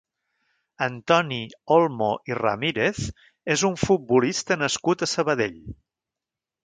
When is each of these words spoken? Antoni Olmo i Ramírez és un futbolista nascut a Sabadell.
Antoni 0.85 1.37
Olmo 1.75 2.07
i 2.31 2.37
Ramírez 2.39 3.03
és 3.57 3.67
un 3.71 3.79
futbolista 3.83 4.59
nascut 4.63 5.05
a 5.05 5.11
Sabadell. 5.13 5.61